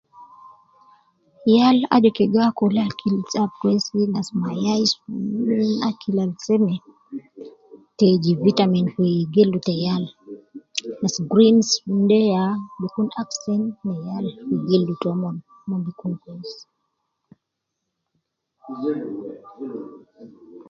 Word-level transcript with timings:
Yal 1.55 1.77
aju 1.95 2.09
ke 2.17 2.25
gi 2.31 2.39
akul 2.47 2.75
akil 2.85 3.15
ab 3.41 3.51
kwesi, 3.59 3.89
je 3.99 4.05
nas 4.13 4.29
mayai 4.41 4.85
si 4.91 4.97
,akil 5.89 6.15
al 6.23 6.31
seme, 6.45 6.75
te 7.97 8.05
jib 8.23 8.39
vitamin 8.47 8.85
fi 8.95 9.07
gildu 9.33 9.59
te 9.67 9.73
yal, 9.85 10.03
nas 11.01 11.15
greens 11.31 11.67
sun, 11.73 11.99
de 12.09 12.19
ya 12.33 12.45
bi 12.79 12.87
kun 12.93 13.09
aksen 13.21 13.61
ne 13.85 13.93
yal 14.07 14.25
fi 14.45 14.55
gildu 14.67 14.93
tomon, 15.03 15.35
mon 15.67 15.81
gi 15.85 15.93
kun 15.99 16.13
kwesi 16.21 16.59